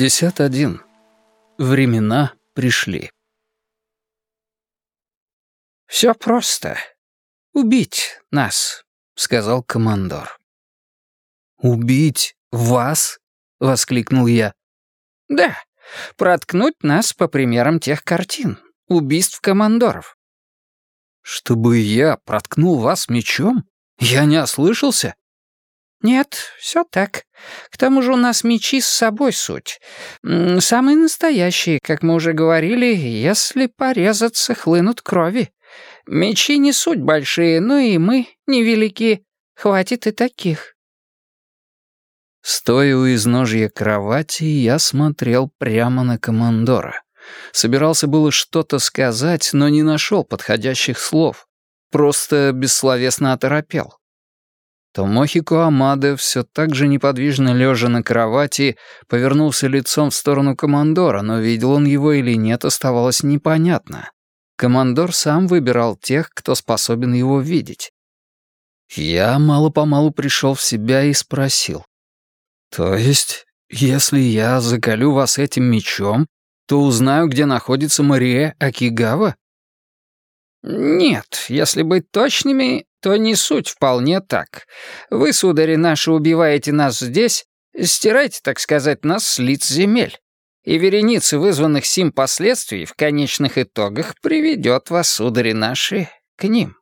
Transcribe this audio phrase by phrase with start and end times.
[0.00, 0.82] 51.
[1.58, 3.10] Времена пришли.
[5.86, 6.78] «Все просто.
[7.52, 10.38] Убить нас»,— сказал командор.
[11.58, 13.18] «Убить вас?»—
[13.60, 14.54] воскликнул я.
[15.28, 15.54] «Да,
[16.16, 20.16] проткнуть нас по примерам тех картин, убийств командоров».
[21.20, 23.68] «Чтобы я проткнул вас мечом?
[23.98, 25.14] Я не ослышался?»
[26.02, 27.24] «Нет, все так.
[27.70, 29.80] К тому же у нас мечи с собой суть.
[30.22, 35.52] Самые настоящие, как мы уже говорили, если порезаться, хлынут крови.
[36.06, 39.24] Мечи не суть большие, но и мы невелики.
[39.54, 40.74] Хватит и таких».
[42.42, 47.02] Стоя у изножья кровати, я смотрел прямо на командора.
[47.52, 51.46] Собирался было что-то сказать, но не нашел подходящих слов.
[51.90, 53.99] Просто бессловесно оторопел.
[54.92, 58.76] Томохико Амаде, все так же неподвижно лежа на кровати,
[59.08, 64.10] повернулся лицом в сторону командора, но видел он его или нет, оставалось непонятно.
[64.56, 67.92] Командор сам выбирал тех, кто способен его видеть.
[68.92, 71.84] Я мало-помалу пришел в себя и спросил.
[72.74, 76.26] «То есть, если я закалю вас этим мечом,
[76.66, 79.36] то узнаю, где находится Мария Акигава?»
[80.62, 84.66] «Нет, если быть точными, то не суть вполне так.
[85.08, 87.46] Вы, судари наши, убиваете нас здесь,
[87.80, 90.18] стирайте, так сказать, нас с лиц земель.
[90.62, 96.76] И вереница вызванных сим последствий в конечных итогах приведет вас, судари наши, к ним».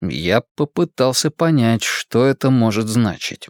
[0.00, 3.48] Я попытался понять, что это может значить.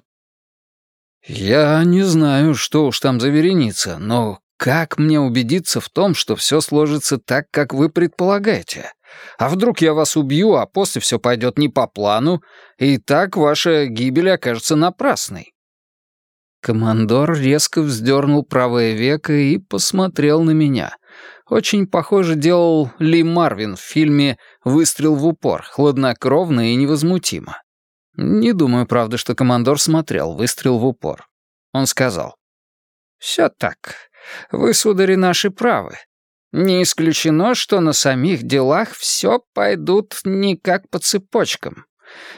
[1.24, 6.36] «Я не знаю, что уж там за вереница, но как мне убедиться в том, что
[6.36, 8.92] все сложится так, как вы предполагаете?
[9.36, 12.44] А вдруг я вас убью, а после все пойдет не по плану,
[12.78, 15.52] и так ваша гибель окажется напрасной?»
[16.60, 20.96] Командор резко вздернул правое веко и посмотрел на меня.
[21.50, 27.60] Очень похоже делал Ли Марвин в фильме «Выстрел в упор», хладнокровно и невозмутимо.
[28.16, 31.26] Не думаю, правда, что командор смотрел «Выстрел в упор».
[31.72, 32.36] Он сказал.
[33.18, 34.11] «Все так.
[34.50, 35.96] Вы, судари, наши правы.
[36.52, 41.86] Не исключено, что на самих делах все пойдут не как по цепочкам.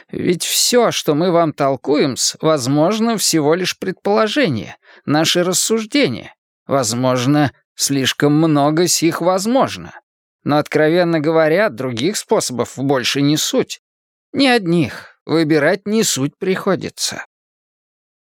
[0.09, 6.33] Ведь все, что мы вам толкуем, возможно, всего лишь предположение, наши рассуждения.
[6.65, 9.99] Возможно, слишком много сих возможно.
[10.45, 13.81] Но, откровенно говоря, других способов больше не суть.
[14.31, 15.19] Ни одних.
[15.25, 17.25] Выбирать не суть приходится.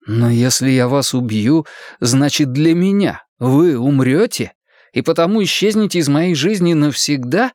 [0.06, 1.66] Но если я вас убью,
[2.00, 4.54] значит, для меня вы умрете?
[4.98, 7.54] и потому исчезнете из моей жизни навсегда?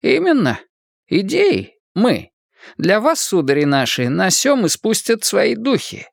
[0.00, 0.60] Именно.
[1.06, 2.30] Идеи мы.
[2.78, 6.06] Для вас, судари наши, на и спустят свои духи.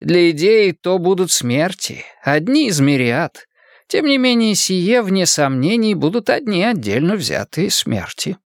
[0.00, 3.46] Для идеи то будут смерти, одни из мириад.
[3.88, 8.38] Тем не менее, сие, вне сомнений, будут одни отдельно взятые смерти.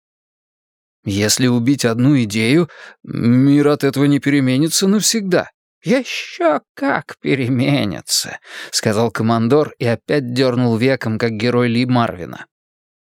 [1.04, 2.68] Если убить одну идею,
[3.04, 5.50] мир от этого не переменится навсегда.
[5.84, 8.38] «Еще как переменится»,—
[8.70, 12.46] сказал командор и опять дернул веком, как герой Ли Марвина.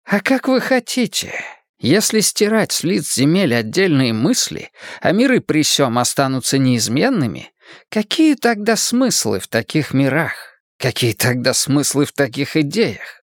[0.03, 1.31] «А как вы хотите?
[1.79, 7.51] Если стирать с лиц земель отдельные мысли, а миры при сём останутся неизменными,
[7.89, 10.33] какие тогда смыслы в таких мирах?
[10.79, 13.21] Какие тогда смыслы в таких идеях?»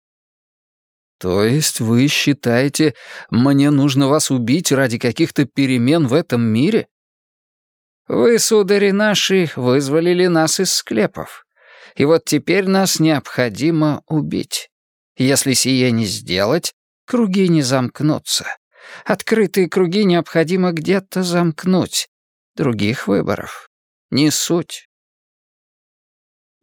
[1.19, 2.95] «То есть вы считаете,
[3.29, 6.87] мне нужно вас убить ради каких-то перемен в этом мире?»
[8.07, 11.45] Вы, судари наши, вызволили нас из склепов.
[11.95, 14.69] И вот теперь нас необходимо убить.
[15.15, 16.73] Если сие не сделать,
[17.05, 18.45] круги не замкнутся.
[19.05, 22.09] Открытые круги необходимо где-то замкнуть.
[22.55, 23.69] Других выборов
[24.13, 24.87] не суть.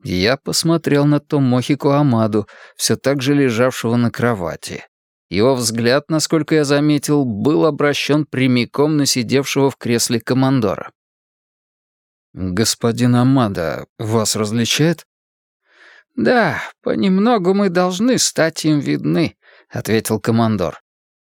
[0.02, 4.86] Я посмотрел на Томохико Амаду, все так же лежавшего на кровати.
[5.28, 10.92] Его взгляд, насколько я заметил, был обращен прямиком на сидевшего в кресле командора.
[12.32, 15.06] «Господин Амада вас различает?»
[16.14, 19.36] «Да, понемногу мы должны стать им видны»,—
[19.68, 20.80] ответил командор.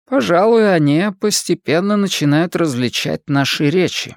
[0.07, 4.17] «Пожалуй, они постепенно начинают различать наши речи,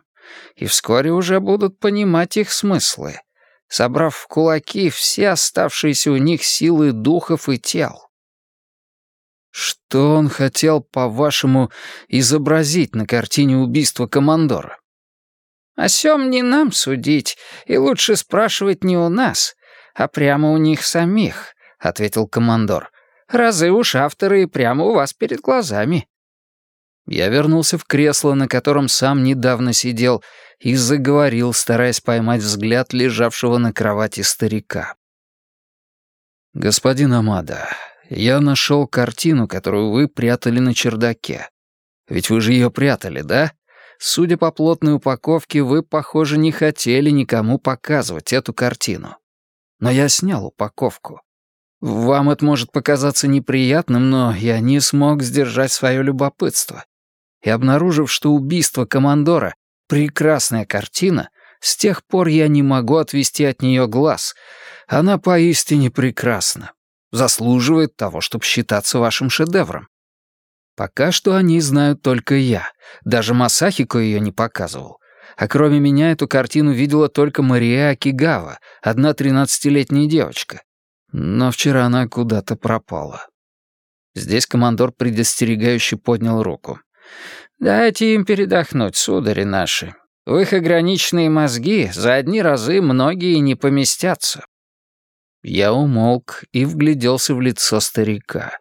[0.55, 3.19] и вскоре уже будут понимать их смыслы,
[3.67, 8.09] собрав в кулаки все оставшиеся у них силы духов и тел».
[9.51, 11.71] «Что он хотел, по-вашему,
[12.07, 14.79] изобразить на картине убийства командора?»
[15.79, 19.55] О сём не нам судить, и лучше спрашивать не у нас,
[19.95, 22.91] а прямо у них самих»,— ответил командор.
[23.29, 26.09] «Разы уж авторы прямо у вас перед глазами».
[27.07, 30.21] Я вернулся в кресло, на котором сам недавно сидел,
[30.59, 34.95] и заговорил, стараясь поймать взгляд лежавшего на кровати старика.
[36.53, 37.69] «Господин Амада,
[38.09, 41.47] я нашел картину, которую вы прятали на чердаке.
[42.09, 43.53] Ведь вы же ее прятали, да?
[44.01, 49.17] Судя по плотной упаковке, вы, похоже, не хотели никому показывать эту картину.
[49.81, 51.21] Но я снял упаковку.
[51.81, 56.85] Вам это может показаться неприятным, но я не смог сдержать свое любопытство.
[57.41, 59.53] И обнаружив, что убийство командора—
[59.89, 61.29] прекрасная картина,
[61.59, 64.33] с тех пор я не могу отвести от нее глаз.
[64.87, 66.71] Она поистине прекрасна.
[67.11, 69.89] Заслуживает того, чтобы считаться вашим шедевром.
[70.79, 72.71] Пока что они знают только я.
[73.03, 74.99] Даже Масахико ее не показывал.
[75.35, 80.61] А кроме меня эту картину видела только Мария Акигава, одна тринадцатилетняя девочка.
[81.11, 83.27] Но вчера она куда-то пропала.
[84.15, 86.79] Здесь командор предостерегающе поднял руку.
[87.59, 89.95] «Дайте им передохнуть, судари наши.
[90.25, 94.45] В их ограниченные мозги за одни разы многие не поместятся».
[95.43, 98.59] Я умолк и вгляделся в лицо старика.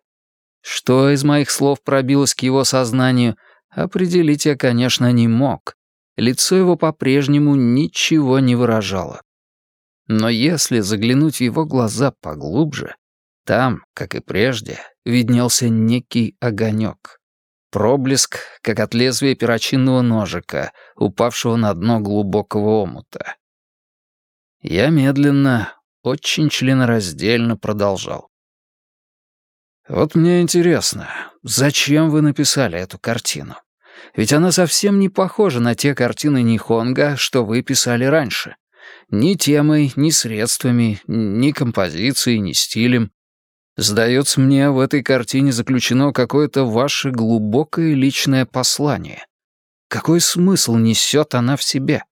[0.60, 3.36] Что из моих слов пробилось к его сознанию,
[3.70, 5.76] определить я, конечно, не мог.
[6.16, 9.22] Лицо его по-прежнему ничего не выражало.
[10.08, 12.96] Но если заглянуть в его глаза поглубже,
[13.44, 17.18] там, как и прежде, виднелся некий огонек.
[17.70, 23.36] Проблеск, как от лезвия перочинного ножика, упавшего на дно глубокого омута.
[24.60, 28.27] Я медленно, очень членораздельно продолжал.
[29.88, 31.08] «Вот мне интересно,
[31.42, 33.56] зачем вы написали эту картину?
[34.14, 38.56] Ведь она совсем не похожа на те картины Нихонга, что вы писали раньше.
[39.10, 43.10] Ни темой, ни средствами, ни композицией, ни стилем.
[43.76, 49.24] Сдается мне, в этой картине заключено какое-то ваше глубокое личное послание.
[49.88, 52.04] Какой смысл несет она в себе?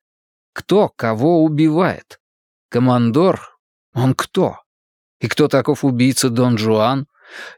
[0.55, 2.21] Кто кого убивает?
[2.71, 3.59] Командор?
[3.93, 4.61] Он кто?
[5.21, 7.07] И кто таков убийца Дон Жуан?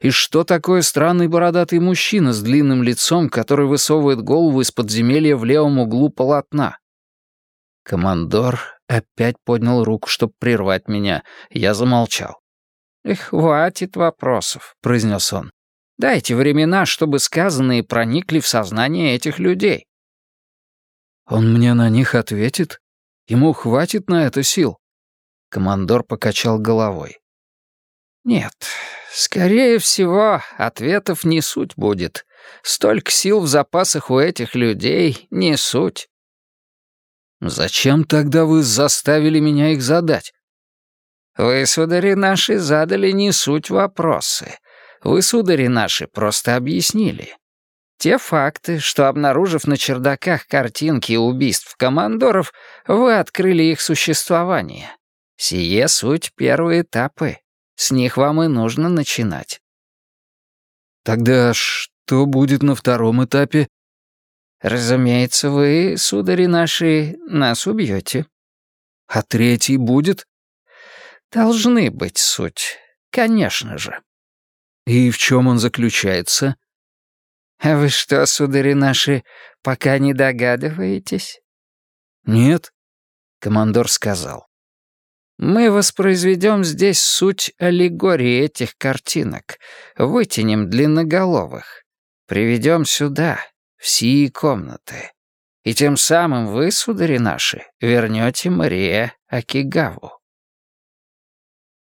[0.01, 5.45] И что такое странный бородатый мужчина с длинным лицом, который высовывает голову из подземелья в
[5.45, 6.79] левом углу полотна?
[7.83, 11.23] Командор опять поднял руку, чтобы прервать меня.
[11.51, 12.41] Я замолчал.
[13.15, 15.51] «Хватит вопросов»,— произнес он.
[15.97, 19.87] «Дайте времена, чтобы сказанные проникли в сознание этих людей».
[21.27, 22.81] «Он мне на них ответит?
[23.27, 24.79] Ему хватит на это сил?»
[25.51, 27.19] Командор покачал головой.
[28.29, 28.53] «Нет,
[29.11, 32.27] скорее всего, ответов не суть будет.
[32.63, 36.11] Столько сил в запасах у этих людей не суть».
[37.41, 40.35] «Зачем тогда вы заставили меня их задать?»
[41.39, 44.59] «Вы, судари наши, задали не суть вопросы.
[45.03, 47.35] Вы, судари наши, просто объяснили.
[47.97, 52.53] Те факты, что, обнаружив на чердаках картинки убийств командоров,
[52.87, 54.91] вы открыли их существование.
[55.39, 57.39] Сие суть первые этапы.
[57.79, 59.63] С них вам и нужно начинать».
[61.05, 63.69] «Тогда что будет на втором этапе?»
[64.61, 68.27] «Разумеется, вы, судари наши, нас убьете».
[69.07, 70.27] «А третий будет?»
[71.31, 72.79] «Должны быть суть,
[73.11, 74.03] конечно же».
[74.85, 76.57] «И в чем он заключается?»
[77.61, 79.23] «А вы что, судари наши,
[79.63, 81.41] пока не догадываетесь?»
[82.25, 82.73] «Нет»,—
[83.39, 84.48] командор сказал.
[85.39, 89.59] Мы воспроизведем здесь суть аллегории этих картинок,
[89.97, 91.85] вытянем длинноголовых,
[92.27, 93.39] приведем сюда,
[93.77, 95.13] в сии комнаты.
[95.63, 100.19] И тем самым вы, судари наши, вернете Мария Акигаву.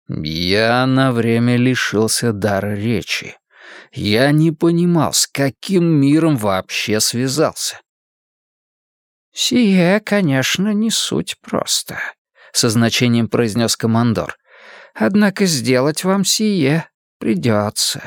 [0.08, 3.36] Я на время лишился дара речи.
[3.92, 7.80] Я не понимал, с каким миром вообще связался.
[9.32, 11.98] «Сие, конечно, не суть просто»,—
[12.52, 14.36] со значением произнес командор.
[14.94, 18.02] «Однако сделать вам сие придется.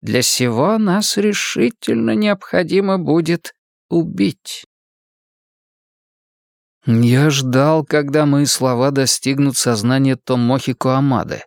[0.00, 3.54] Для сего нас решительно необходимо будет
[3.90, 4.64] убить».
[6.86, 11.42] Я ждал, когда мои слова достигнут сознания Томохи Куамады.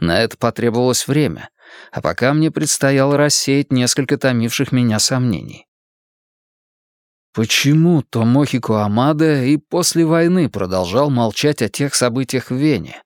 [0.00, 1.50] На это потребовалось время,
[1.92, 5.69] а пока мне предстояло рассеять несколько томивших меня сомнений.
[7.32, 13.02] Почему Томохи Куамада и после войны продолжал молчать о тех событиях в Вене?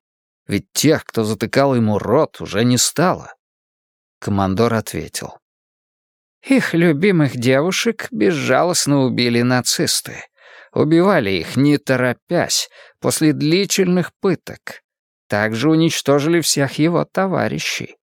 [0.46, 3.34] Ведь тех, кто затыкал ему рот, уже не стало.
[4.20, 5.38] Командор ответил.
[6.46, 10.24] Их любимых девушек безжалостно убили нацисты.
[10.72, 12.68] Убивали их, не торопясь,
[13.00, 14.82] после длительных пыток.
[15.28, 17.96] Также уничтожили всех его товарищей.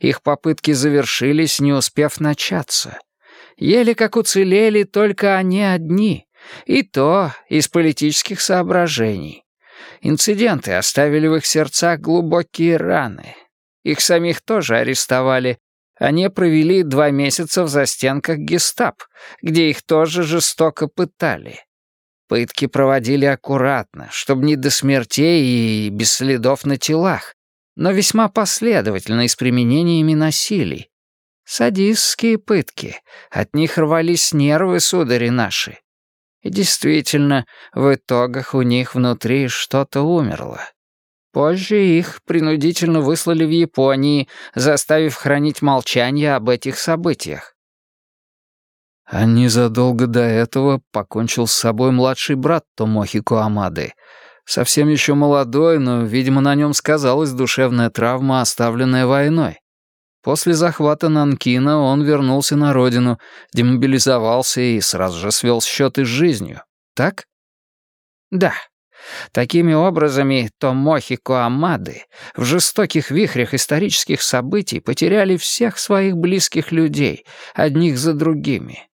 [0.00, 2.98] Их попытки завершились, не успев начаться.
[3.56, 6.26] Еле как уцелели только они одни,
[6.66, 9.44] и то из политических соображений.
[10.00, 13.34] Инциденты оставили в их сердцах глубокие раны.
[13.82, 15.58] Их самих тоже арестовали.
[15.98, 19.04] Они провели два месяца в застенках гестап,
[19.40, 21.60] где их тоже жестоко пытали.
[22.28, 27.34] Пытки проводили аккуратно, чтобы не до смертей и без следов на телах,
[27.76, 30.90] но весьма последовательно и с применениями насилий.
[31.46, 33.00] Садистские пытки,
[33.30, 35.78] от них рвались нервы, судари наши.
[36.42, 40.60] И действительно, в итогах у них внутри что-то умерло.
[41.32, 47.54] Позже их принудительно выслали в Японии, заставив хранить молчание об этих событиях.
[49.04, 53.92] А незадолго до этого покончил с собой младший брат Томохи Куамады.
[54.44, 59.60] Совсем еще молодой, но, видимо, на нем сказалась душевная травма, оставленная войной.
[60.26, 63.20] После захвата Нанкина он вернулся на родину,
[63.54, 66.62] демобилизовался и сразу же свел счеты с жизнью.
[66.96, 67.26] Так?
[68.32, 68.52] Да.
[69.30, 77.96] Такими образами Томохи Куамады в жестоких вихрях исторических событий потеряли всех своих близких людей, одних
[77.96, 78.88] за другими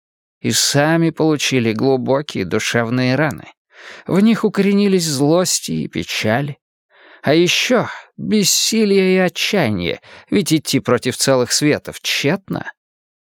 [0.40, 3.52] и сами получили глубокие душевные раны.
[4.06, 6.56] В них укоренились злости и печали.
[7.22, 12.72] А еще бессилие и отчаяние, ведь идти против целых светов тщетно.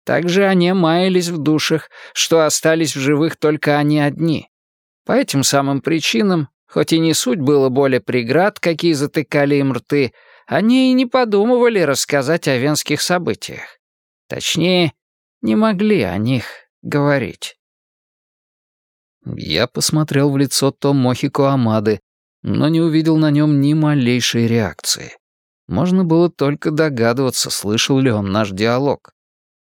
[0.04, 4.48] Также они маялись в душах, что остались в живых только они одни.
[5.04, 10.12] По этим самым причинам, хоть и не суть было более преград, какие затыкали им рты,
[10.46, 13.78] они и не подумывали рассказать о венских событиях.
[14.28, 14.92] Точнее,
[15.42, 16.44] не могли о них
[16.82, 17.56] говорить.
[19.24, 22.00] Я посмотрел в лицо Томохико Амады,
[22.42, 25.16] но не увидел на нем ни малейшей реакции.
[25.68, 29.12] Можно было только догадываться, слышал ли он наш диалог.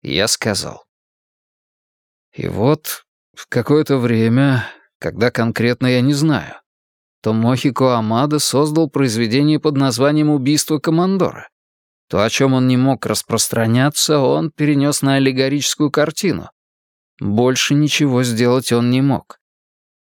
[0.02, 0.84] Я сказал.
[2.36, 4.66] И вот в какое-то время,
[5.00, 6.56] когда конкретно я не знаю,
[7.22, 11.50] Томохико Амада создал произведение под названием «Убийство командора».
[12.10, 16.50] То, о чем он не мог распространяться, он перенес на аллегорическую картину,
[17.20, 19.40] больше ничего сделать он не мог.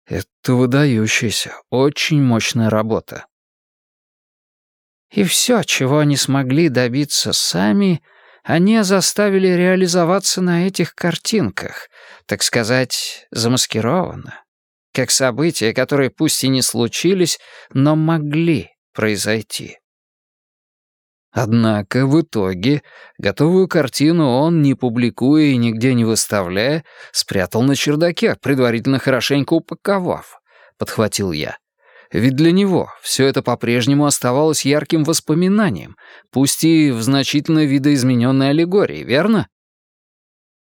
[0.08, 3.26] Это выдающаяся, очень мощная работа.
[5.12, 8.04] И все, чего они смогли добиться сами,
[8.44, 11.90] они заставили реализоваться на этих картинках,
[12.28, 14.44] так сказать, замаскированно,
[14.94, 17.40] как события, которые пусть и не случились,
[17.74, 19.80] но могли произойти.
[21.36, 22.82] Однако в итоге
[23.18, 30.40] готовую картину он, не публикуя и нигде не выставляя, спрятал на чердаке, предварительно хорошенько упаковав,—
[30.78, 31.58] подхватил я.
[32.10, 35.98] Ведь для него все это по-прежнему оставалось ярким воспоминанием,
[36.32, 39.50] пусть и в значительно видоизмененной аллегории, верно?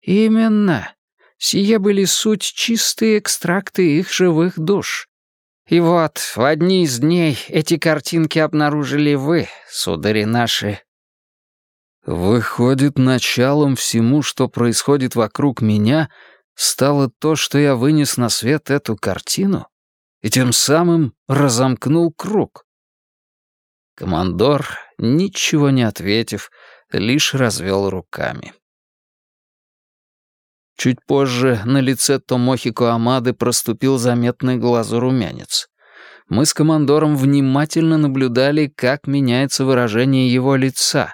[0.01, 0.93] Именно.
[1.37, 5.07] Сие были суть чистые экстракты их живых душ.
[5.67, 10.79] И вот, в одни из дней эти картинки обнаружили вы, судари наши.
[12.05, 16.09] Выходит, началом всему, что происходит вокруг меня,
[16.53, 19.67] стало то, что я вынес на свет эту картину
[20.21, 22.65] и тем самым разомкнул круг.
[23.95, 24.67] Командор,
[24.99, 26.51] ничего не ответив,
[26.91, 28.53] лишь развел руками.
[30.77, 35.67] Чуть позже на лице Томохико Амады проступил заметный глазу румянец.
[36.27, 41.13] Мы с командором внимательно наблюдали, как меняется выражение его лица.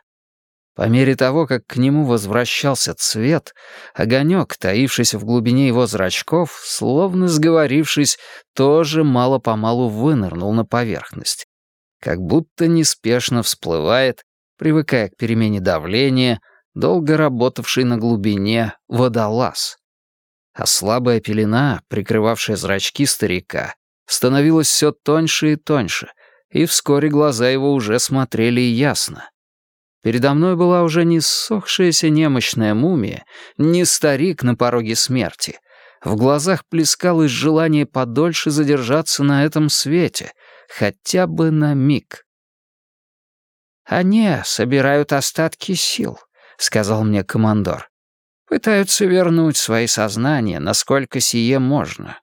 [0.74, 3.54] По мере того, как к нему возвращался цвет,
[3.94, 8.18] огонек, таившийся в глубине его зрачков, словно сговорившись,
[8.56, 11.46] тоже мало-помалу вынырнул на поверхность.
[12.02, 14.24] Как будто неспешно всплывает,
[14.58, 16.40] привыкая к перемене давления,
[16.74, 19.78] долго работавший на глубине водолаз.
[20.54, 23.76] А слабая пелена, прикрывавшая зрачки старика,
[24.06, 26.12] становилась все тоньше и тоньше,
[26.50, 29.30] и вскоре глаза его уже смотрели ясно.
[30.04, 33.24] Передо мной была уже не ссохшаяся немощная мумия,
[33.58, 35.60] не старик на пороге смерти.
[36.04, 40.34] В глазах плескалось желание подольше задержаться на этом свете,
[40.68, 42.26] хотя бы на миг.
[43.86, 46.18] Они собирают остатки сил,
[46.62, 47.90] сказал мне командор.
[48.48, 52.20] Пытаются вернуть свои сознания, насколько сие можно.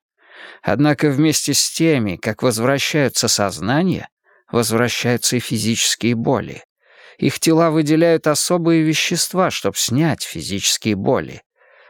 [0.63, 4.09] Однако вместе с теми, как возвращаются сознания,
[4.51, 6.65] возвращаются и физические боли.
[7.19, 11.43] Их тела выделяют особые вещества, чтобы снять физические боли.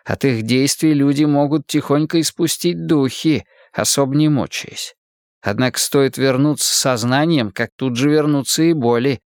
[0.05, 4.95] От их действий люди могут тихонько испустить духи, особо не мучаясь.
[5.43, 9.21] Однако стоит вернуться сознанием, как тут же вернутся и боли,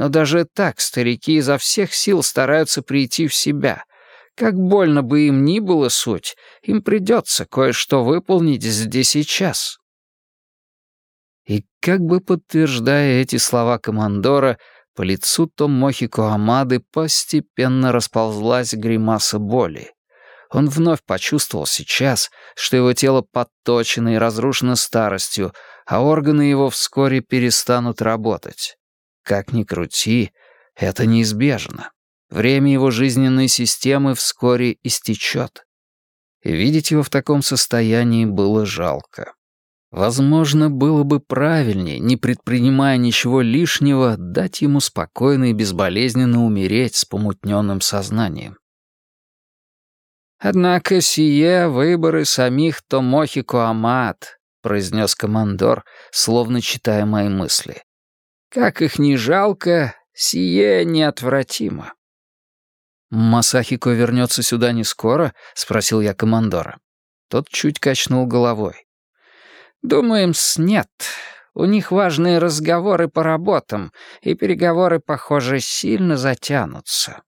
[0.00, 3.84] но даже так старики изо всех сил стараются прийти в себя.
[4.34, 9.76] Как больно бы им ни было суть, им придется кое-что выполнить здесь и сейчас.
[11.46, 14.56] И как бы подтверждая эти слова командора,
[14.96, 19.92] по лицу Томохико Амады постепенно расползлась гримаса боли.
[20.50, 25.52] Он вновь почувствовал сейчас, что его тело подточено и разрушено старостью,
[25.84, 28.78] а органы его вскоре перестанут работать.
[29.22, 30.32] Как ни крути,
[30.74, 31.92] это неизбежно.
[32.30, 35.66] Время его жизненной системы вскоре истечет.
[36.42, 39.34] И видеть его в таком состоянии было жалко.
[39.90, 47.04] Возможно, было бы правильнее, не предпринимая ничего лишнего, дать ему спокойно и безболезненно умереть с
[47.04, 48.56] помутненным сознанием.
[50.38, 57.82] «Однако сие выборы самих Томохико Амат»,— произнес командор, словно читая мои мысли.
[58.50, 61.94] «Как их не жалко, сие неотвратимо».
[63.10, 66.78] «Масахико вернется сюда не скоро?»— спросил я командора.
[67.28, 68.86] Тот чуть качнул головой.
[69.82, 70.90] «Думаем-с, нет.
[71.54, 77.22] У них важные разговоры по работам, и переговоры, похоже, сильно затянутся».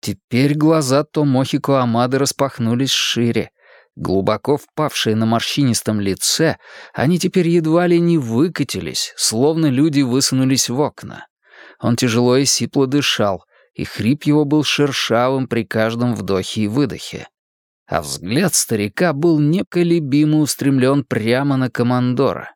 [0.00, 3.50] Теперь глаза Томохико Амады распахнулись шире.
[3.96, 6.58] Глубоко впавшие на морщинистом лице,
[6.94, 11.26] они теперь едва ли не выкатились, словно люди высунулись в окна.
[11.80, 17.26] Он тяжело и сипло дышал, и хрип его был шершавым при каждом вдохе и выдохе
[17.86, 22.54] а взгляд старика был неколебимо устремлен прямо на командора.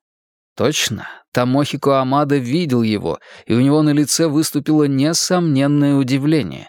[0.57, 6.69] Точно, Тамохико Амада видел его, и у него на лице выступило несомненное удивление.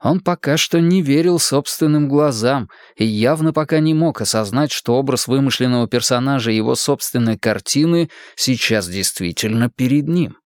[0.00, 5.26] Он пока что не верил собственным глазам и явно пока не мог осознать, что образ
[5.26, 10.38] вымышленного персонажа его собственной картины сейчас действительно перед ним.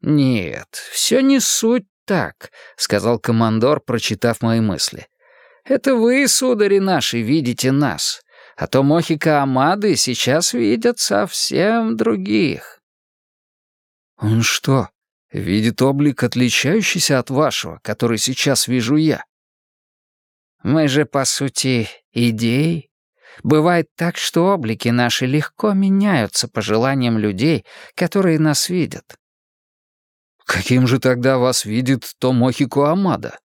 [0.00, 5.08] «Нет, все не суть так»,— сказал командор, прочитав мои мысли.
[5.68, 8.22] Это вы, судари наши, видите нас,
[8.56, 12.80] а то Мохика Амады сейчас видят совсем других».
[14.16, 14.88] «Он что,
[15.30, 19.24] видит облик, отличающийся от вашего, который сейчас вижу я?»
[20.62, 22.90] «Мы же, по сути, идеи.
[23.42, 27.64] Бывает так, что облики наши легко меняются по желаниям людей,
[27.94, 29.16] которые нас видят».
[30.44, 33.38] «Каким же тогда вас видит Томохико Амада?»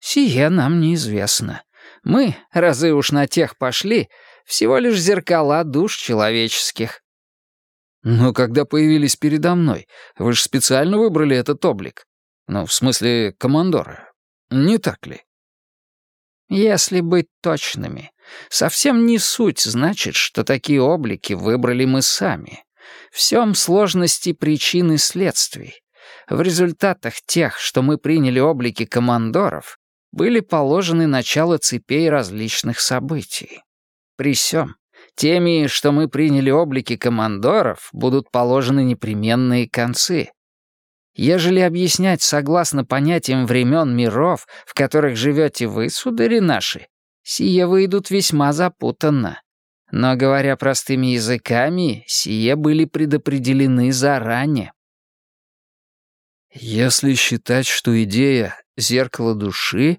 [0.00, 1.64] Сие нам неизвестно.
[2.04, 4.08] Мы, разы уж на тех пошли,
[4.44, 7.02] всего лишь зеркала душ человеческих.
[8.08, 12.04] Но когда появились передо мной, вы же специально выбрали этот облик.
[12.46, 14.12] Ну, в смысле, командора.
[14.48, 15.24] Не так ли?
[16.48, 18.12] Если быть точными,
[18.48, 22.62] совсем не суть значит, что такие облики выбрали мы сами.
[23.10, 25.74] Всем сложности причин и следствий.
[26.30, 29.78] В результатах тех, что мы приняли облики командоров,
[30.12, 33.62] были положены начало цепей различных событий.
[34.16, 34.76] При всем,
[35.16, 40.30] теми, что мы приняли облики командоров, будут положены непременные концы.
[41.14, 46.86] Ежели объяснять согласно понятиям времен миров, в которых живете вы, судари наши,
[47.22, 49.40] сие выйдут весьма запутанно.
[49.90, 54.72] Но, говоря простыми языками, сие были предопределены заранее.
[56.52, 59.98] Если считать, что идея— зеркало души,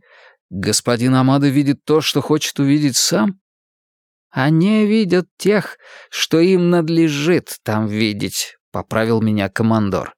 [0.50, 3.40] господин Амада видит то, что хочет увидеть сам?
[4.30, 5.78] Они видят тех,
[6.10, 10.14] что им надлежит там видеть,— поправил меня командор.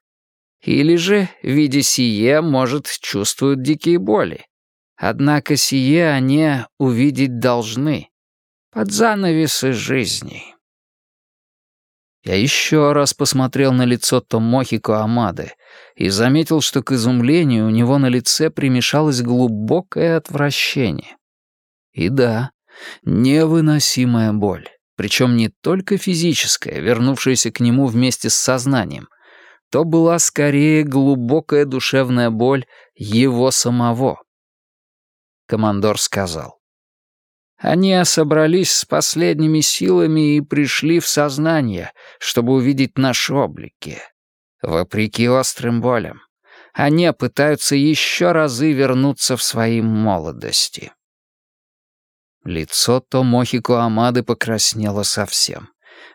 [0.61, 4.45] Или же, видя сие, может, чувствуют дикие боли.
[4.97, 8.09] Однако сие они увидеть должны.
[8.71, 10.43] Под занавесы жизни.
[12.23, 15.53] Я еще раз посмотрел на лицо Томохико Амады
[15.95, 21.15] и заметил, что к изумлению у него на лице примешалось глубокое отвращение.
[21.93, 22.51] И да,
[23.03, 29.07] невыносимая боль, причем не только физическая, вернувшаяся к нему вместе с сознанием,
[29.71, 32.65] то была скорее глубокая душевная боль
[32.95, 34.21] его самого.
[35.47, 36.59] Командор сказал.
[37.57, 43.99] Они собрались с последними силами и пришли в сознание, чтобы увидеть наши облики.
[44.61, 46.21] Вопреки острым болям,
[46.73, 50.93] они пытаются еще разы вернуться в свои молодости.
[52.45, 55.69] Лицо Томохико Амады покраснело совсем.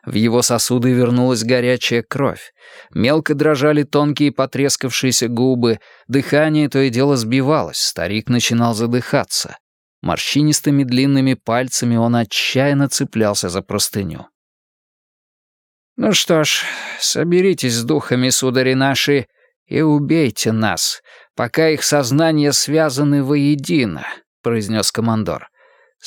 [0.07, 2.53] В его сосуды вернулась горячая кровь.
[2.93, 9.59] Мелко дрожали тонкие потрескавшиеся губы, дыхание то и дело сбивалось, старик начинал задыхаться.
[10.03, 14.27] Морщинистыми длинными пальцами он отчаянно цеплялся за простыню.
[15.97, 16.65] «Ну что ж,
[16.99, 19.27] соберитесь с духами, судари наши,
[19.67, 21.01] и убейте нас,
[21.35, 24.07] пока их сознания связаны воедино»,—
[24.43, 25.49] произнес командор.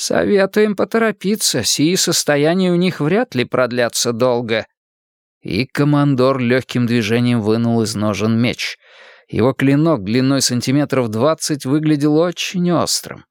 [0.00, 4.64] «Советуем поторопиться, сии состояния у них вряд ли продлятся долго».
[5.40, 8.78] И командор легким движением вынул из ножен меч.
[9.26, 13.24] Его клинок длиной сантиметров двадцать выглядел очень острым.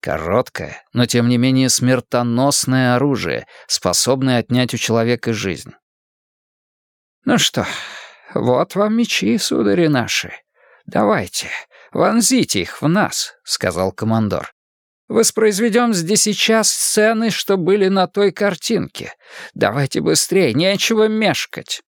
[0.00, 5.72] Короткое, но тем не менее смертоносное оружие, способное отнять у человека жизнь.
[7.26, 7.66] «Ну что,
[8.32, 10.32] вот вам мечи, судари наши.
[10.86, 11.48] Давайте,
[11.92, 14.54] вонзите их в нас»,— сказал командор.
[15.08, 19.12] «Воспроизведем здесь сейчас сцены, что были на той картинке.
[19.54, 21.82] Давайте быстрее, нечего мешкать».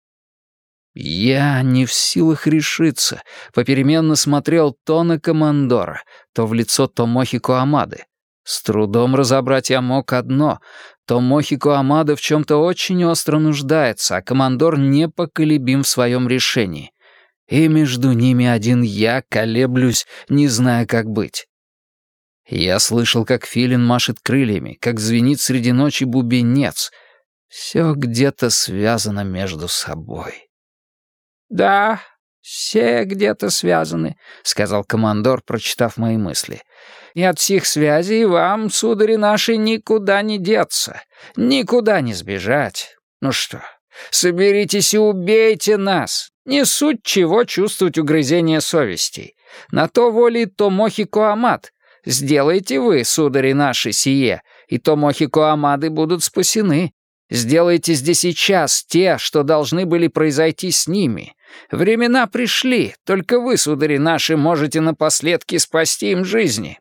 [0.99, 6.03] Я не в силах решиться, попеременно смотрел то на командора,
[6.35, 8.05] то в лицо Томохи Куамады.
[8.45, 10.61] С трудом разобрать я мог одно.
[11.05, 16.93] Томохи Куамада в чем-то очень остро нуждается, а командор непоколебим в своем решении.
[17.49, 21.47] И между ними один я колеблюсь, не зная, как быть.
[22.49, 26.93] Я слышал, как филин машет крыльями, как звенит среди ночи бубенец.
[27.49, 30.49] Все где-то связано между собой.
[31.49, 32.01] «Да,
[32.41, 36.63] все где-то связаны»,— сказал командор, прочитав мои мысли.
[37.15, 41.03] «И от всех связей вам, судари наши, никуда не деться,
[41.37, 42.97] никуда не сбежать.
[43.21, 43.63] Ну что,
[44.11, 46.31] соберитесь и убейте нас.
[46.45, 49.35] Не суть чего чувствовать угрызение совести.
[49.73, 51.73] На то воли Томохи Коамат.
[52.07, 56.93] Сделайте вы, судари наши, сие, и Томохи Коамады будут спасены.
[57.29, 61.35] Сделайте здесь и сейчас те, что должны были произойти с ними.
[61.73, 66.79] Времена пришли, только вы, судари наши, можете напоследки спасти им жизни».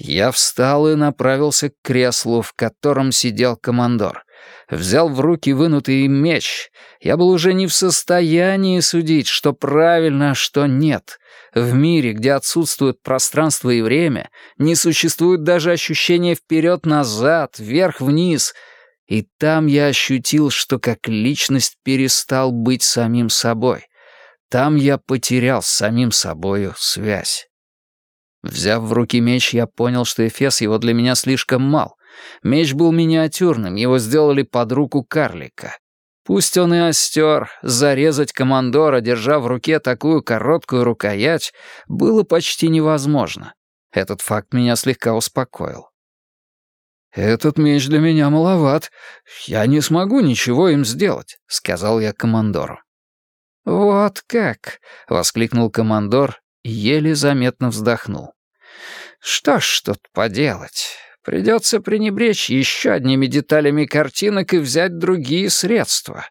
[0.00, 4.24] Я встал и направился к креслу, в котором сидел командор.
[4.70, 6.70] Взял в руки вынутый меч.
[7.00, 11.18] Я был уже не в состоянии судить, что правильно, а что нет.
[11.54, 18.54] В мире, где отсутствует пространство и время, не существует даже ощущения вперед-назад, вверх-вниз—
[19.08, 23.86] и там я ощутил, что как личность перестал быть самим собой.
[24.50, 27.48] Там я потерял с самим собою связь.
[28.42, 31.96] Взяв в руки меч, я понял, что эфес его для меня слишком мал.
[32.42, 35.76] Меч был миниатюрным, его сделали под руку карлика.
[36.24, 41.54] Пусть он и остер, зарезать командора, держа в руке такую короткую рукоять,
[41.86, 43.54] было почти невозможно.
[43.92, 45.88] Этот факт меня слегка успокоил.
[47.12, 48.90] «Этот меч для меня маловат.
[49.46, 52.78] Я не смогу ничего им сделать»,— сказал я командору.
[53.64, 58.34] «Вот как!»— воскликнул командор и еле заметно вздохнул.
[59.20, 60.96] «Что ж тут поделать?
[61.28, 66.26] Придется пренебречь еще одними деталями картинок и взять другие средства».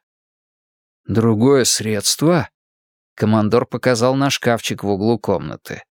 [1.05, 2.49] «Другое средство?»
[3.13, 5.83] Командор показал на шкафчик в углу комнаты.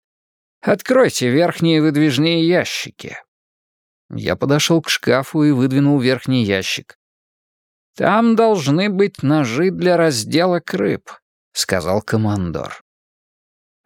[0.62, 3.18] «Откройте верхние выдвижные ящики.
[4.10, 6.98] Я подошел к шкафу и выдвинул верхний ящик.
[7.96, 11.10] «Там должны быть ножи для разделок рыб»,—
[11.52, 12.83] сказал командор.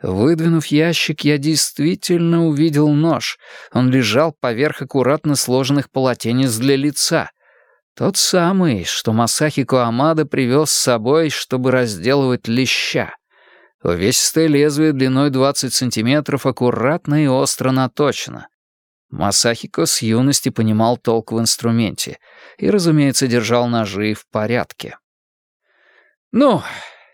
[0.01, 3.39] Выдвинув ящик, я действительно увидел нож.
[3.73, 7.31] Он лежал поверх аккуратно сложенных полотенец для лица.
[7.97, 13.17] Тот самый, что Масахи Куамада привез с собой, чтобы разделывать леща.
[13.83, 18.47] Увесистое лезвие длиной 20 сантиметров аккуратно и остро наточено.
[19.11, 22.19] Масахико с юности понимал толк в инструменте
[22.57, 24.97] и, разумеется, держал ножи в порядке.
[26.31, 26.63] «Ну,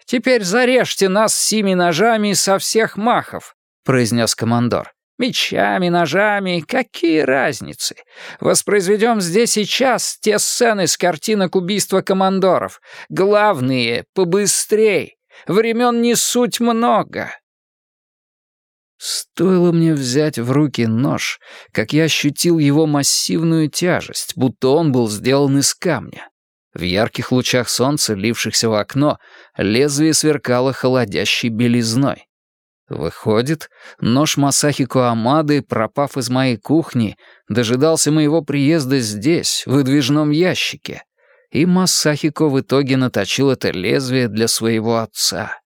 [0.06, 4.92] теперь зарежьте нас сими ножами со всех махов»,— произнес командор.
[5.18, 7.96] «Мечами, ножами, какие разницы?
[8.40, 12.80] Воспроизведем здесь и час те сцены с картинок убийства командоров.
[13.08, 15.16] Главные, побыстрей.
[15.46, 17.30] Времен не суть много.
[19.06, 21.38] Стоило мне взять в руки нож,
[21.72, 26.30] как я ощутил его массивную тяжесть, будто он был сделан из камня.
[26.74, 29.18] В ярких лучах солнца, лившихся в окно,
[29.56, 32.26] лезвие сверкало холодящей белизной.
[32.88, 37.16] Выходит, нож Масахи Куамады, пропав из моей кухни,
[37.48, 41.04] дожидался моего приезда здесь, в выдвижном ящике,
[41.50, 45.60] и Масахико в итоге наточил это лезвие для своего отца.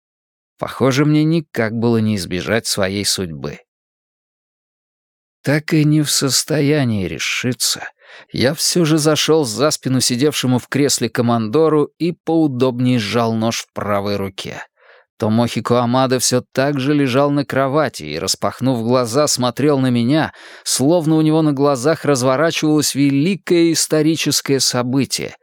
[0.58, 3.60] Похоже, мне никак было не избежать своей судьбы.
[5.42, 7.88] Так и не в состоянии решиться,
[8.32, 13.74] я все же зашел за спину сидевшему в кресле командору и поудобнее сжал нож в
[13.74, 14.64] правой руке.
[15.18, 21.16] Томохи Куамада все так же лежал на кровати и, распахнув глаза, смотрел на меня, словно
[21.16, 25.36] у него на глазах разворачивалось великое историческое событие,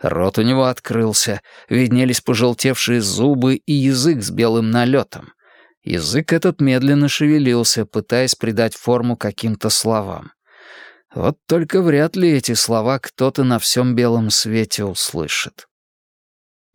[0.00, 5.32] Рот у него открылся, виднелись пожелтевшие зубы и язык с белым налетом.
[5.82, 10.32] Язык этот медленно шевелился, пытаясь придать форму каким-то словам.
[11.18, 15.66] Вот только вряд ли эти слова кто-то на всем белом свете услышит.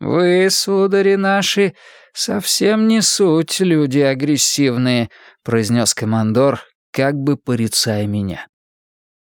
[0.00, 1.74] «Вы, судари наши,
[2.12, 5.08] совсем не суть люди агрессивные»,—
[5.44, 6.60] произнес командор,
[6.92, 8.46] как бы порицая меня.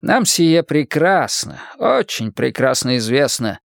[0.02, 3.60] «Нам сие прекрасно, очень прекрасно известно.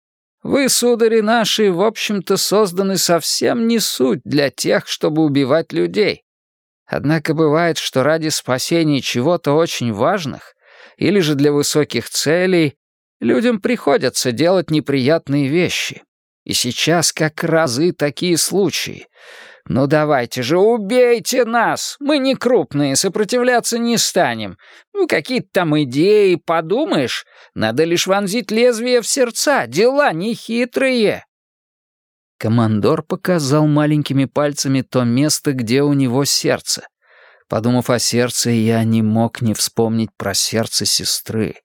[0.43, 6.25] Вы, судари наши, в общем-то созданы совсем не суть для тех, чтобы убивать людей.
[6.85, 10.53] Однако бывает, что ради спасения чего-то очень важных
[10.99, 12.75] или же для высоких целей
[13.21, 16.03] людям приходится делать неприятные вещи.
[16.43, 19.07] И сейчас как разы такие случаи.
[19.65, 21.95] Ну давайте же, убейте нас!
[21.99, 24.57] Мы не крупные, сопротивляться не станем.
[24.93, 27.25] Ну какие-то там идеи, подумаешь.
[27.53, 31.23] Надо лишь вонзить лезвие в сердца, дела нехитрые.
[32.37, 36.87] Командор показал маленькими пальцами то место, где у него сердце.
[37.49, 41.55] Подумав о сердце, я не мог не вспомнить про сердце сестры.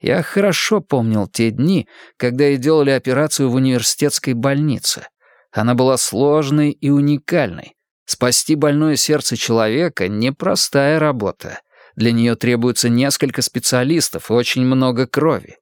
[0.00, 5.06] Я хорошо помнил те дни, когда ей делали операцию в университетской больнице.
[5.52, 7.74] Она была сложной и уникальной.
[8.06, 11.60] Спасти больное сердце человека— непростая работа.
[11.94, 15.58] Для нее требуется несколько специалистов и очень много крови.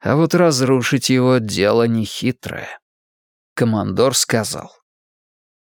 [0.00, 2.80] А вот разрушить его— дело нехитрое.
[3.54, 4.72] Командор сказал.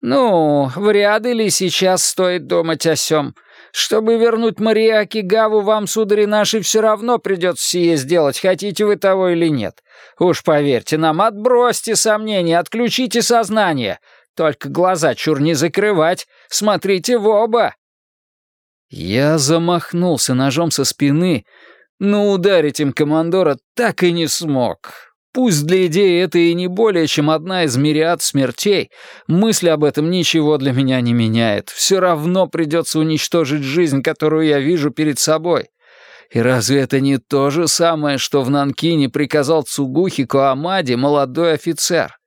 [0.00, 3.34] «Ну, вряд ли сейчас стоит думать о сём.
[3.72, 9.30] Чтобы вернуть Мариаки Гаву, вам, судари наши, все равно придется сие сделать, хотите вы того
[9.30, 9.82] или нет.
[10.18, 13.98] Уж поверьте нам, отбросьте сомнения, отключите сознание.
[14.36, 17.74] Только глаза чур не закрывать, смотрите в оба».
[18.88, 21.44] Я замахнулся ножом со спины,
[21.98, 25.07] но ударить им командора так и не смог.
[25.32, 28.90] Пусть для идеи это и не более, чем одна из мириад смертей,
[29.26, 31.68] мысль об этом ничего для меня не меняет.
[31.68, 35.68] Все равно придется уничтожить жизнь, которую я вижу перед собой.
[36.30, 42.18] И разве это не то же самое, что в Нанкине приказал Цугухи Коамаде молодой офицер?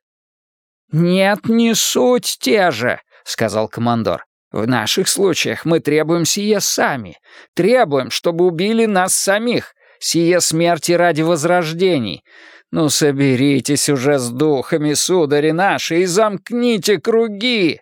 [0.92, 4.26] «Нет, не суть те же»,— сказал командор.
[4.52, 7.18] «В наших случаях мы требуем сие сами.
[7.54, 9.74] Требуем, чтобы убили нас самих.
[10.00, 12.24] Сие смерти ради возрождений.
[12.72, 17.82] «Ну, соберитесь уже с духами, судари наши, и замкните круги!»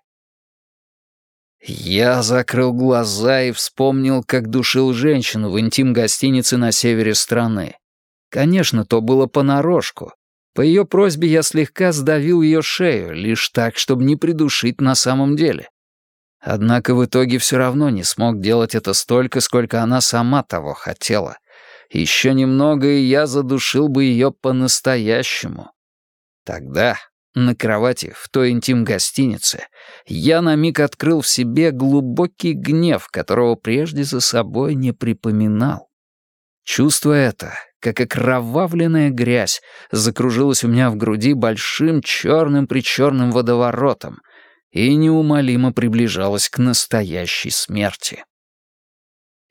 [1.62, 7.76] Я закрыл глаза и вспомнил, как душил женщину в интим-гостинице на севере страны.
[8.32, 10.14] Конечно, то было понарошку.
[10.56, 15.36] По ее просьбе я слегка сдавил ее шею, лишь так, чтобы не придушить на самом
[15.36, 15.70] деле.
[16.40, 21.38] Однако в итоге все равно не смог делать это столько, сколько она сама того хотела—
[21.90, 25.72] еще немного, и я задушил бы ее по-настоящему.
[26.46, 26.98] Тогда,
[27.36, 29.68] на кровати в той интим-гостинице,
[30.06, 35.90] я на миг открыл в себе глубокий гнев, которого прежде за собой не припоминал.
[36.64, 44.20] Чувство это, как окровавленная грязь, закружилось у меня в груди большим черным-причерным водоворотом
[44.72, 48.24] и неумолимо приближалось к настоящей смерти.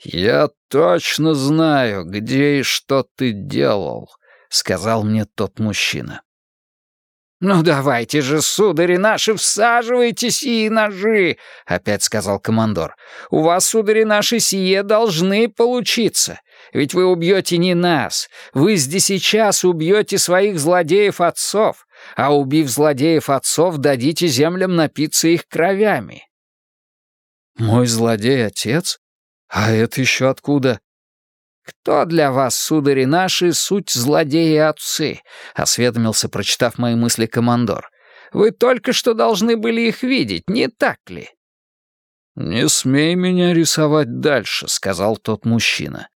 [0.02, 4.08] «Я точно знаю, где и что ты делал»,—
[4.48, 6.22] сказал мне тот мужчина.
[7.40, 12.96] «Ну давайте же, судари наши, всаживайте сии ножи!»— опять сказал командор.
[13.30, 16.40] «У вас, судари наши, сие должны получиться.
[16.72, 18.28] Ведь вы убьете не нас.
[18.54, 26.24] Вы здесь сейчас убьете своих злодеев-отцов, а убив злодеев-отцов, дадите землям напиться их кровями».
[27.56, 28.98] «Мой злодей-отец?»
[29.48, 30.80] «А это еще откуда?»
[31.64, 35.20] «Кто для вас, судари наши, суть злодеи отцы?»—
[35.54, 37.90] осведомился, прочитав мои мысли командор.
[38.32, 41.28] «Вы только что должны были их видеть, не так ли?»
[42.36, 46.08] «Не смей меня рисовать дальше»,— сказал тот мужчина.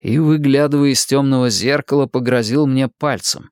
[0.00, 3.50] И, выглядывая из темного зеркала, погрозил мне пальцем.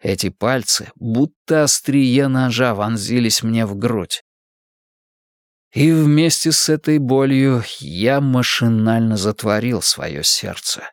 [0.00, 4.22] Эти пальцы, будто острие ножа, вонзились мне в грудь.
[5.72, 10.90] И вместе с этой болью я машинально затворил свое сердце.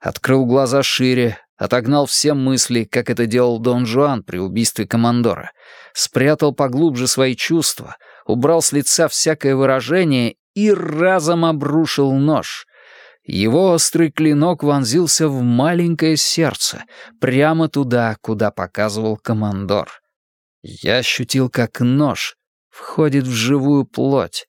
[0.00, 5.52] Открыл глаза шире, отогнал все мысли, как это делал Дон Жуан при убийстве командора,
[5.94, 7.96] спрятал поглубже свои чувства,
[8.26, 12.66] убрал с лица всякое выражение и разом обрушил нож.
[13.24, 16.84] Его острый клинок вонзился в маленькое сердце,
[17.20, 19.88] прямо туда, куда показывал командор.
[20.62, 22.36] Я ощутил, как нож
[22.72, 24.46] входит в живую плоть.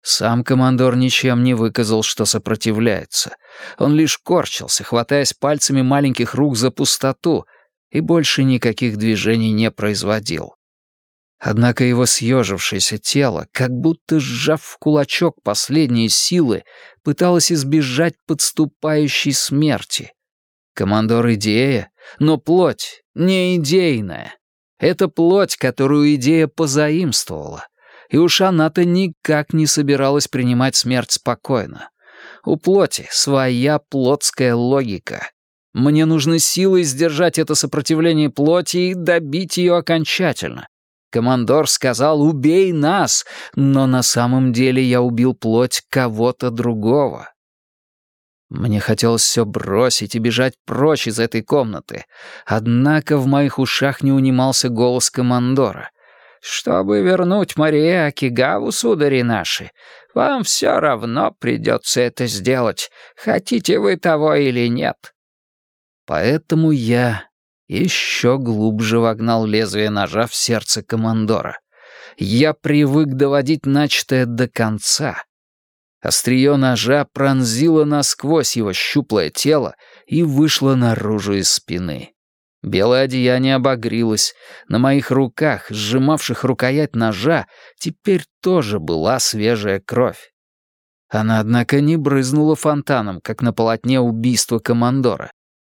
[0.00, 3.36] Сам командор ничем не выказал, что сопротивляется.
[3.78, 7.44] Он лишь корчился, хватаясь пальцами маленьких рук за пустоту,
[7.90, 10.54] и больше никаких движений не производил.
[11.40, 16.64] Однако его съежившееся тело, как будто сжав в кулачок последние силы,
[17.02, 20.12] пыталось избежать подступающей смерти.
[20.74, 24.37] Командор идея, но плоть не идейная.
[24.78, 27.66] Это плоть, которую идея позаимствовала.
[28.10, 31.90] И уж она-то никак не собиралась принимать смерть спокойно.
[32.44, 35.30] У плоти своя плотская логика.
[35.74, 40.68] Мне нужны силы сдержать это сопротивление плоти и добить ее окончательно.
[41.10, 47.30] Командор сказал «убей нас», но на самом деле я убил плоть кого-то другого.
[48.48, 52.06] Мне хотелось все бросить и бежать прочь из этой комнаты.
[52.46, 55.90] Однако в моих ушах не унимался голос командора.
[56.40, 59.72] «Чтобы вернуть Мария Акигаву, судари наши,
[60.14, 65.14] вам все равно придется это сделать, хотите вы того или нет».
[66.06, 67.24] Поэтому я
[67.66, 71.58] еще глубже вогнал лезвие ножа в сердце командора.
[72.16, 75.24] Я привык доводить начатое до конца.
[76.08, 79.74] Острие ножа пронзило насквозь его щуплое тело
[80.06, 82.14] и вышло наружу из спины.
[82.62, 84.32] Белое одеяние обогрилось.
[84.68, 87.46] На моих руках, сжимавших рукоять ножа,
[87.78, 90.32] теперь тоже была свежая кровь.
[91.10, 95.30] Она, однако, не брызнула фонтаном, как на полотне убийства командора.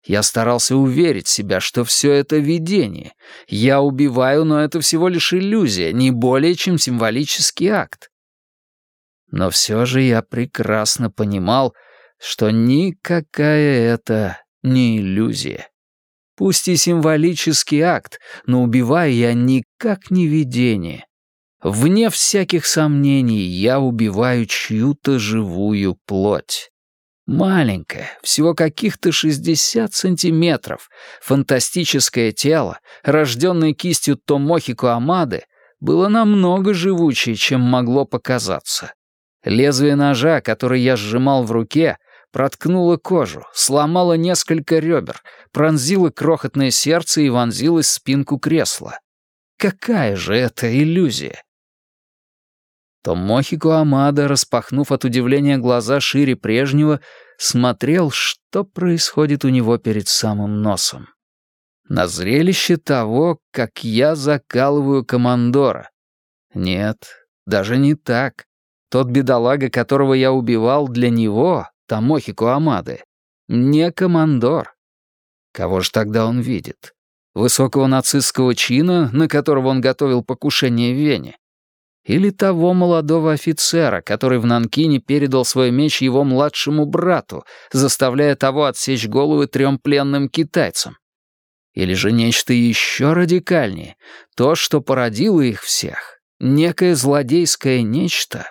[0.07, 3.15] Я старался уверить себя, что все это видение.
[3.49, 8.10] Я убиваю, но это всего лишь иллюзия, не более чем символический акт.
[9.31, 11.75] Но все же я прекрасно понимал,
[12.19, 15.69] что никакая это не иллюзия.
[16.37, 21.05] Пусть и символический акт, но убиваю я никак не видение.
[21.63, 26.71] Вне всяких сомнений я убиваю чью-то живую плоть.
[27.27, 30.89] Маленькое, всего каких-то 60 сантиметров,
[31.21, 35.45] фантастическое тело, рожденное кистью Томохико Амады,
[35.79, 38.95] было намного живучее, чем могло показаться.
[39.45, 41.97] Лезвие ножа, который я сжимал в руке,
[42.31, 45.23] проткнуло кожу, сломало несколько ребер,
[45.53, 48.99] пронзило крохотное сердце и вонзилось в спинку кресла.
[49.57, 51.43] Какая же это иллюзия!
[53.03, 57.01] Томохико Амада, распахнув от удивления глаза шире прежнего,
[57.39, 61.09] смотрел, что происходит у него перед самым носом.
[61.89, 65.91] На зрелище того, как я закалываю командора.
[66.55, 68.45] Нет, даже не так.
[68.91, 73.05] Тот бедолага, которого я убивал, для него, Томохико Амады,
[73.49, 74.75] не командор.
[75.53, 76.95] Кого же тогда он видит?
[77.35, 81.37] Высокого нацистского чина, на которого он готовил покушение в Вене?
[82.05, 88.65] Или того молодого офицера, который в Нанкине передал свой меч его младшему брату, заставляя того
[88.65, 90.97] отсечь головы трем пленным китайцам?
[91.75, 93.97] Или же нечто еще радикальнее,
[94.35, 98.51] то, что породило их всех, некое злодейское нечто?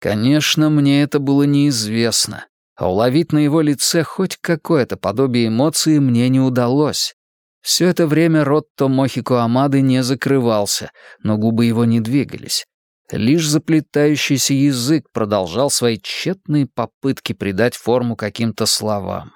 [0.00, 6.28] Конечно, мне это было неизвестно, а уловить на его лице хоть какое-то подобие эмоции мне
[6.28, 7.14] не удалось.
[7.60, 12.64] Все это время рот Томохико Амады не закрывался, но губы его не двигались.
[13.10, 19.32] Лишь заплетающийся язык продолжал свои тщетные попытки придать форму каким-то словам.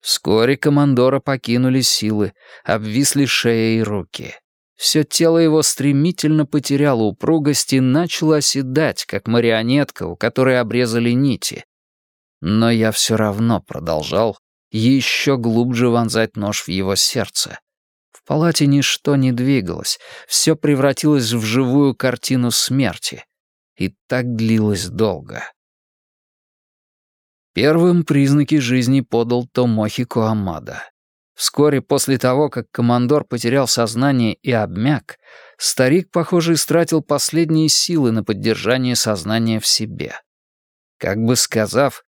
[0.00, 2.34] Вскоре командора покинули силы,
[2.64, 4.34] обвисли шея и руки.
[4.76, 11.64] Все тело его стремительно потеряло упругость и начало оседать, как марионетка, у которой обрезали нити.
[12.40, 14.38] Но я все равно продолжал
[14.72, 17.60] еще глубже вонзать нож в его сердце.
[18.12, 23.24] В палате ничто не двигалось, все превратилось в живую картину смерти.
[23.76, 25.42] И так длилось долго.
[27.54, 30.84] Первым признаки жизни подал Томохико Амада.
[31.34, 35.18] Вскоре после того, как командор потерял сознание и обмяк,
[35.56, 40.20] старик, похоже, истратил последние силы на поддержание сознания в себе.
[40.98, 42.04] Как бы сказав,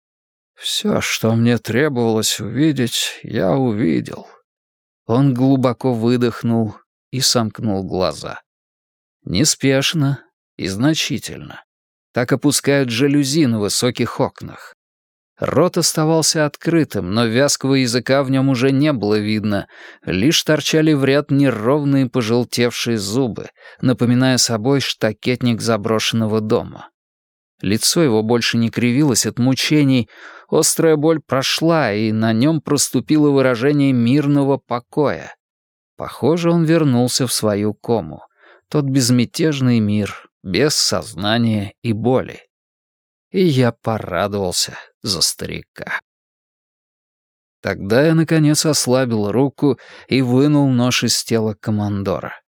[0.55, 4.29] все, что мне требовалось увидеть, я увидел.
[5.07, 6.77] Он глубоко выдохнул
[7.11, 8.41] и сомкнул глаза.
[9.25, 10.25] Неспешно
[10.57, 11.65] и значительно.
[12.13, 14.75] Так опускают жалюзи на высоких окнах.
[15.45, 19.69] Рот оставался открытым, но вязкого языка в нем уже не было видно,
[20.07, 23.51] лишь торчали в ряд неровные пожелтевшие зубы,
[23.83, 26.89] напоминая собой штакетник заброшенного дома.
[27.61, 30.09] Лицо его больше не кривилось от мучений,
[30.49, 35.35] острая боль прошла, и на нем проступило выражение мирного покоя.
[35.97, 38.23] Похоже, он вернулся в свою кому,
[38.71, 42.41] тот безмятежный мир, без сознания и боли.
[43.31, 46.01] И я порадовался за старика.
[47.63, 49.79] Тогда я, наконец, ослабил руку
[50.09, 52.41] и вынул нож из тела командора.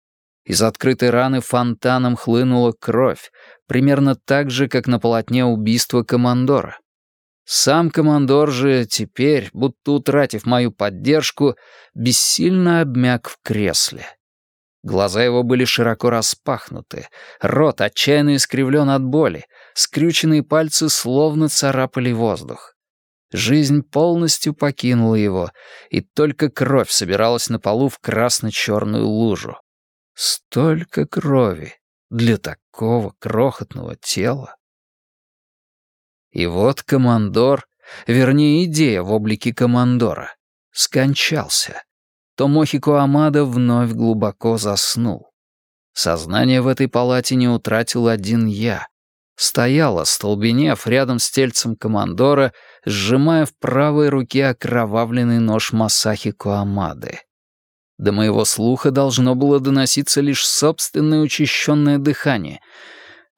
[0.45, 3.31] Из открытой раны фонтаном хлынула кровь,
[3.67, 6.79] примерно так же, как на полотне убийства командора.
[7.45, 11.57] Сам командор же теперь, будто утратив мою поддержку,
[11.95, 14.07] бессильно обмяк в кресле.
[14.87, 17.09] Глаза его были широко распахнуты,
[17.41, 22.77] рот отчаянно искривлен от боли, скрюченные пальцы словно царапали воздух.
[23.33, 25.51] Жизнь полностью покинула его,
[25.91, 29.59] и только кровь собиралась на полу в красно-черную лужу.
[30.15, 31.75] Столько крови
[32.09, 34.55] для такого крохотного тела.
[36.31, 37.67] И вот командор,
[38.07, 40.37] вернее, идея в облике командора,
[40.71, 41.83] скончался.
[42.37, 45.31] Томохико Амада вновь глубоко заснул.
[45.95, 48.87] Сознание в этой палате не утратил один я.
[49.37, 52.53] Стояла, столбенев, рядом с тельцем командора,
[52.85, 57.21] сжимая в правой руке окровавленный нож Масахи Коамады.
[57.97, 62.61] До моего слуха должно было доноситься лишь собственное учащенное дыхание.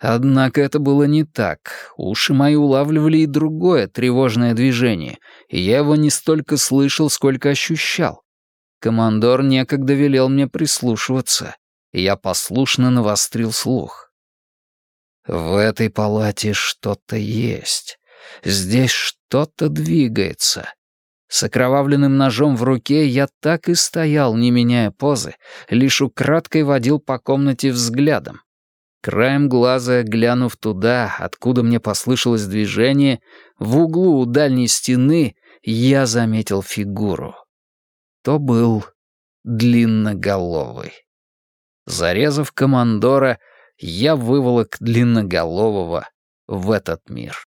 [0.01, 1.93] Однако это было не так.
[1.97, 5.19] Уши мои улавливали и другое тревожное движение,
[5.49, 8.23] и я его не столько слышал, сколько ощущал.
[8.81, 11.57] Командор некогда велел мне прислушиваться,
[11.93, 14.13] и я послушно навострил слух.
[15.27, 17.99] В этой палате что-то есть.
[18.45, 20.73] Здесь что-то двигается.
[21.29, 25.35] С окровавленным ножом в руке я так и стоял, не меняя позы,
[25.69, 28.41] лишь украдкой водил по комнате взглядом.
[29.03, 33.21] Краем глаза, глянув туда, откуда мне послышалось движение,
[33.59, 37.35] в углу у дальней стены я заметил фигуру
[38.23, 38.85] то был
[39.45, 40.93] длинноголовый.
[41.87, 43.39] Зарезав командора,
[43.79, 46.09] я выволок длинноголового
[46.47, 47.48] в этот мир.